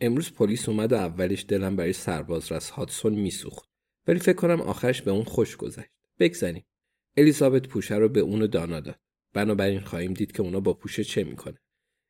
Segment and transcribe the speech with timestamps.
[0.00, 3.70] امروز پلیس اومد و اولش دلم برای سرباز رس هاتسون میسوخت.
[4.06, 5.90] ولی فکر کنم آخرش به اون خوش گذشت.
[6.18, 6.64] بگذریم
[7.16, 9.00] الیزابت پوشه رو به اون دانا داد.
[9.32, 11.58] بنابراین خواهیم دید که اونا با پوشه چه می‌کنه.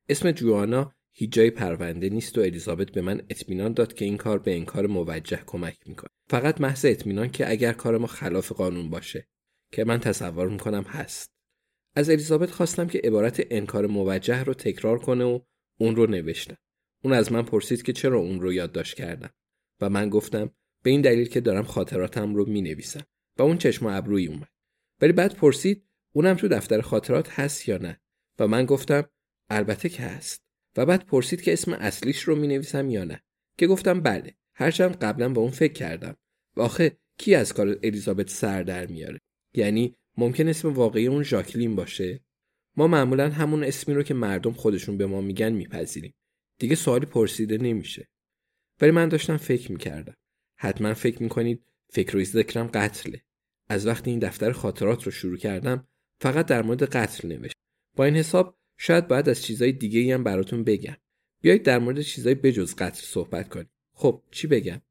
[0.09, 4.39] اسم جوانا هیچ جای پرونده نیست و الیزابت به من اطمینان داد که این کار
[4.39, 6.11] به انکار موجه کمک می‌کنه.
[6.31, 9.29] فقط محض اطمینان که اگر کار ما خلاف قانون باشه
[9.73, 11.31] که من تصور می‌کنم هست.
[11.97, 15.41] از الیزابت خواستم که عبارت انکار موجه رو تکرار کنه و
[15.81, 16.57] اون رو نوشتم
[17.05, 19.31] اون از من پرسید که چرا اون رو یادداشت کردم.
[19.81, 20.51] و من گفتم
[20.83, 23.03] به این دلیل که دارم خاطراتم رو می نویسم
[23.39, 24.49] و اون چشم ابروی اومد.
[25.01, 28.01] ولی بعد پرسید اونم تو دفتر خاطرات هست یا نه؟
[28.39, 29.05] و من گفتم
[29.51, 30.43] البته که هست.
[30.77, 33.23] و بعد پرسید که اسم اصلیش رو می نویسم یا نه.
[33.59, 34.37] که گفتم بله.
[34.55, 36.17] هرچند قبلا با اون فکر کردم.
[36.57, 36.69] و
[37.19, 39.21] کی از کار الیزابت سر در میاره؟
[39.55, 42.21] یعنی ممکن اسم واقعی اون ژاکلین باشه؟
[42.77, 46.15] ما معمولا همون اسمی رو که مردم خودشون به ما میگن میپذیریم.
[46.61, 48.09] دیگه سوالی پرسیده نمیشه.
[48.81, 50.15] ولی من داشتم فکر می‌کردم.
[50.57, 53.23] حتما فکر می‌کنید فکر و ذکرم قتله.
[53.69, 55.89] از وقتی این دفتر خاطرات رو شروع کردم
[56.21, 57.55] فقط در مورد قتل نوشت.
[57.97, 60.97] با این حساب شاید باید از چیزای دیگه هم براتون بگم.
[61.43, 63.71] بیایید در مورد چیزای بجز قتل صحبت کنیم.
[63.95, 64.83] خب چی بگم؟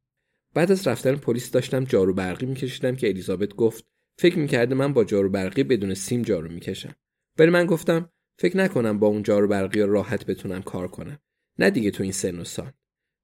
[0.53, 3.85] بعد از رفتن پلیس داشتم جارو برقی میکشیدم که الیزابت گفت
[4.17, 6.95] فکر می‌کرده من با جارو برقی بدون سیم جارو می‌کشم.
[7.37, 11.19] ولی من گفتم فکر نکنم با اون جارو برقی راحت بتونم کار کنم.
[11.59, 12.71] نه دیگه تو این سن و سال.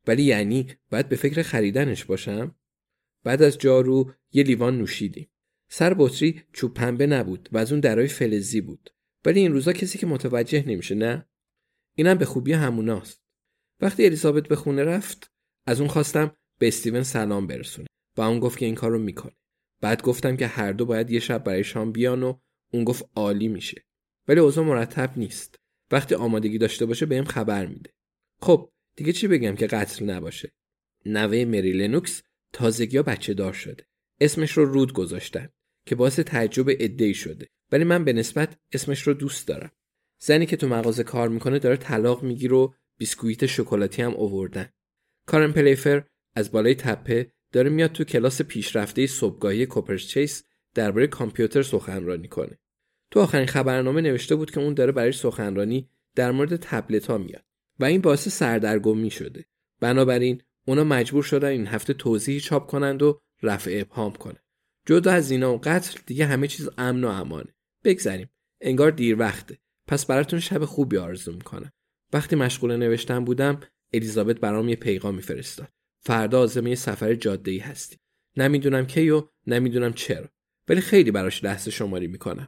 [0.08, 2.56] ولی یعنی باید به فکر خریدنش باشم؟
[3.24, 5.30] بعد از جارو یه لیوان نوشیدیم.
[5.70, 8.90] سر بطری چوب پنبه نبود و از اون درای فلزی بود.
[9.26, 11.26] ولی این روزا کسی که متوجه نمیشه نه؟
[11.96, 13.22] اینم به خوبی هموناست.
[13.82, 15.32] وقتی الیزابت به خونه رفت
[15.68, 19.36] از اون خواستم به استیون سلام برسونه و اون گفت که این کارو می‌کنه.
[19.82, 22.40] بعد گفتم که هر دو باید یه شب برای شام بیان و
[22.74, 23.86] اون گفت عالی میشه.
[24.28, 25.56] ولی اوضاع مرتب نیست.
[25.92, 27.90] وقتی آمادگی داشته باشه بهم خبر میده.
[28.42, 30.52] خب دیگه چی بگم که قتل نباشه؟
[31.06, 32.22] نوه مری لنوکس
[32.54, 33.88] تازگی بچه دار شده.
[34.22, 35.50] اسمش رو رود گذاشتن
[35.86, 37.48] که باعث تعجب ادهی شده.
[37.72, 39.72] ولی من به نسبت اسمش رو دوست دارم.
[40.20, 44.70] زنی که تو مغازه کار می‌کنه داره طلاق می‌گیره و بیسکویت شکلاتی هم اووردن.
[45.26, 46.04] کارن پلیفر
[46.36, 52.60] از بالای تپه داره میاد تو کلاس پیشرفته صبحگاهی کوپرچیس درباره کامپیوتر سخنرانی کنه.
[53.12, 57.46] تو آخرین خبرنامه نوشته بود که اون داره برای سخنرانی در مورد تبلت ها میاد.
[57.80, 59.46] و این باعث سردرگمی شده
[59.80, 64.40] بنابراین اونا مجبور شدن این هفته توضیحی چاپ کنند و رفع ابهام کنه.
[64.86, 68.30] جدا از اینا و قتل دیگه همه چیز امن و امانه بگذریم.
[68.62, 69.58] انگار دیر وقته.
[69.88, 71.72] پس براتون شب خوبی آرزو می‌کنم.
[72.14, 73.60] وقتی مشغول نوشتن بودم
[73.94, 75.70] الیزابت برام یه پیغام میفرستاد
[76.00, 77.98] فردا عازم یه سفر جاده ای هستی.
[78.38, 80.30] نمی‌دونم کی و نمی‌دونم چرا.
[80.70, 82.48] ولی خیلی براش لحظه شماری می‌کنم.